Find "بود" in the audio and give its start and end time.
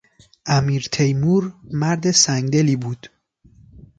2.75-3.09